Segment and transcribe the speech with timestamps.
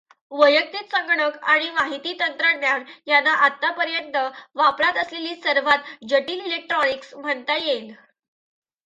[0.31, 4.17] वैयक्तिक संगणक आणि माहिती तंत्रज्ञान यांना आतापर्यंत
[4.55, 7.93] वापरात असलेले सर्वात जटिल इलेक्ट्रॉनिक्स म्हणता येईल.